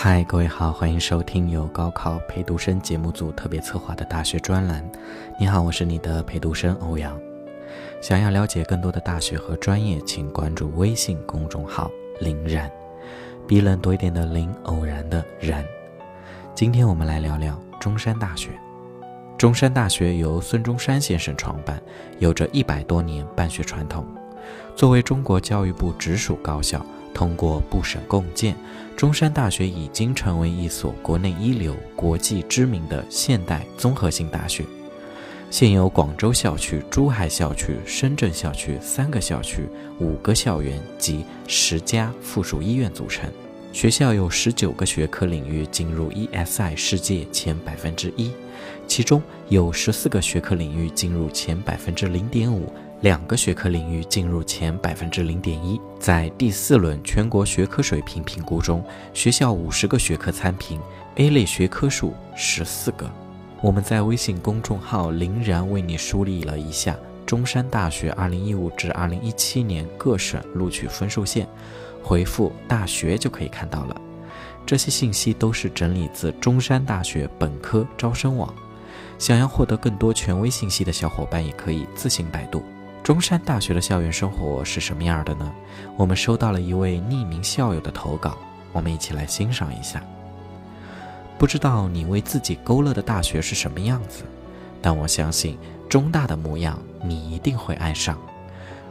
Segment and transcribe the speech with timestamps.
[0.00, 4.88] 嗨，各位好，欢迎收听由高考陪读生节目组特别策划的大学专栏。
[5.40, 7.20] 你好，我是你的陪读生欧阳。
[8.00, 11.90] 想要了解更多的大学和专业，请关注微信公众号
[12.22, 12.70] “林然”，
[13.44, 15.64] 比冷多一点的林，偶然的然。
[16.54, 18.50] 今天我们来聊聊中山大学。
[19.36, 21.82] 中山大学由孙中山先生创办，
[22.20, 24.06] 有着一百多年办学传统。
[24.76, 26.86] 作为中国教育部直属高校。
[27.14, 28.54] 通过部省共建，
[28.96, 34.64] 中山大学已经成为一所国内一流、国际知名的现代综合性大学。
[35.50, 39.66] 现有广州校区、珠海校区、深圳校区三个校区、
[39.98, 43.30] 五个校园及十家附属医院组成。
[43.72, 48.30] 学校有十九个学科领域进入 ESI 世界前百分之一，
[48.86, 52.72] 其中有十四个学科领域进入前百分之零点五。
[53.00, 58.84] 两个学科领域进入前百分之零点一，在第四轮全国学科水平评估中，
[59.14, 60.80] 学校五十个学科参评
[61.14, 63.08] ，A 类学科数十四个。
[63.62, 71.46] 我们在微信公众号“林然”为你梳理了一下中山大学二零一五至二零一七年各省录取分数线，
[72.02, 74.00] 回复“大学”就可以看到了。
[74.66, 78.52] 这些信息都是整理自中山大学本科招生网。
[79.20, 82.62] 想要获得更多权威信息的小伙伴，也可以自行百度。
[83.08, 85.50] 中山大学的校园生活是什么样的呢？
[85.96, 88.36] 我们收到了一位匿名校友的投稿，
[88.70, 90.04] 我们一起来欣赏一下。
[91.38, 94.24] 不知道你为自己勾勒的大学是什么样子，
[94.82, 95.56] 但我相信
[95.88, 98.18] 中大的模样你一定会爱上。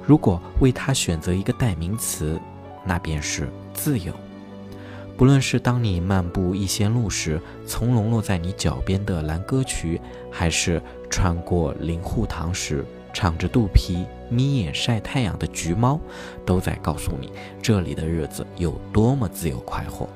[0.04, 2.42] 如果为它选择一个代名词，
[2.84, 4.12] 那便是自由。
[5.16, 10.02] 不论是当你漫步逸仙路时，从容落在你脚边的蓝歌曲，
[10.32, 12.84] 还是穿过灵户堂时。
[13.18, 16.00] 敞着肚皮眯眼晒太阳的橘猫，
[16.46, 20.08] 都在告诉你这里的日子有多么自由快活。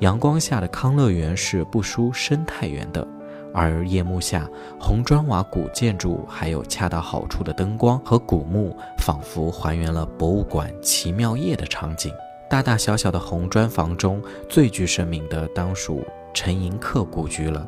[0.00, 3.08] 阳光下的康乐园是不输生态园的，
[3.54, 4.46] 而夜幕下
[4.78, 12.12] 红砖瓦古建筑还有恰到好处的灯光和古木，仿佛还原了博物馆奇妙夜的场景。
[12.46, 17.66] 大大小小的红砖房中最具盛名的，当属陈寅恪故居了。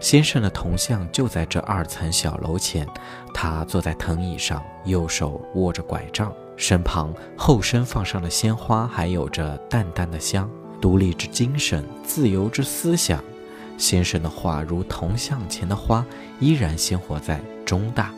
[0.00, 2.88] 先生的铜像就在这二层小楼前，
[3.34, 10.50] 他坐在藤椅上，右手握着拐杖，身旁后身放上的鲜花还有着淡淡的香。
[10.80, 13.22] 独立之精神，自由之思想。
[13.76, 16.04] 先生的画如铜像前的花，
[16.38, 18.10] 依然鲜活在中大。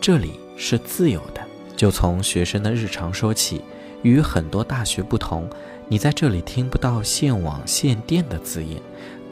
[0.00, 1.42] 这里是自由的。
[1.76, 3.60] 就从学生的日常说起，
[4.02, 5.48] 与很多大学不同，
[5.88, 8.80] 你在这里听不到限网限电的字眼。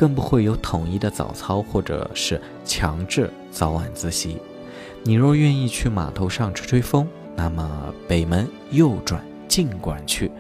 [0.01, 4.39] 更不会有统一的早操，或者是强制早晚自习。
[5.03, 7.07] 你若愿意去码头上吹吹风，
[7.37, 10.33] 那么北门右转尽管去。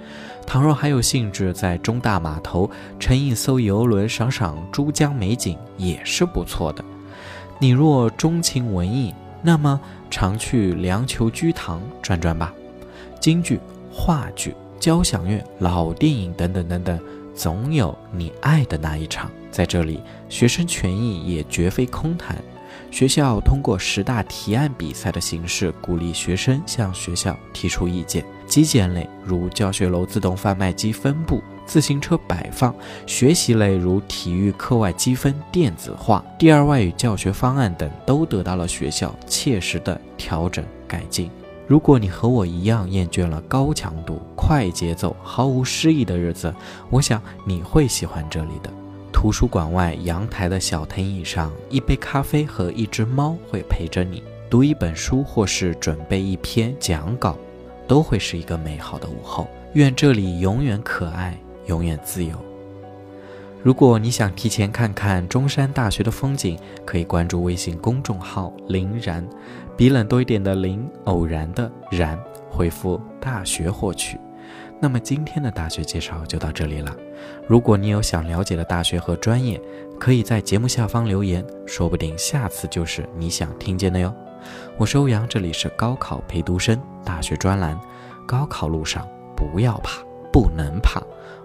[0.46, 6.82] 倘若还有兴致在中大码头乘一艘游轮赏赏珠江美景，也是不错的。
[7.58, 9.78] 你若钟情文艺，那么
[10.10, 12.50] 常去梁球居堂转转吧。
[13.20, 13.60] 京剧、
[13.92, 16.98] 话剧、交响乐、老电影等等等等。
[17.34, 22.36] 总有你爱的那一场，在这里，学生权益也绝非空谈。
[22.90, 28.24] 学校通过十大提案比赛的形式，鼓励学生向学校提出意见。
[28.46, 32.72] 基建类如教学楼自动贩卖机分布、自行车摆放；
[33.06, 41.30] 学习类如体育课外积分电子化、第二外语教学方案等，都得到了学校切实的调整改进。
[41.70, 46.52] 如果你和我一样厌倦了高强度、快节奏、毫无诗意的日子，
[46.90, 48.68] 我想你会喜欢这里的。
[49.12, 54.20] 图书馆外阳台的小藤椅上，一杯咖啡和一只猫会陪着你
[54.50, 57.36] 读一本书，或是准备一篇讲稿，
[57.86, 59.46] 都会是一个美好的午后。
[59.74, 62.34] 愿这里永远可爱，永远自由。
[63.62, 69.26] 如果你想提前看看中山大学的风景，可以关注微信公众号“林然”，
[69.76, 72.18] 比冷多一点的林，偶然的然，
[72.48, 74.18] 回复“大学”获取。
[74.80, 76.96] 那么今天的大学介绍就到这里了。
[77.46, 79.60] 如果你有想了解的大学和专业，
[79.98, 84.10] 可以在节目下方留言，说不定下次就是你想听见的哟。
[84.78, 87.78] 我是欧阳，这里是高考陪读生大学专栏。
[88.26, 89.06] 高考路上
[89.36, 90.00] 不要怕，
[90.32, 91.02] 不能怕。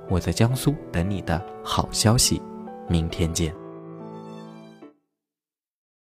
[0.10, 2.42] 我在江苏等你的好消息，
[2.88, 3.65] 明天见。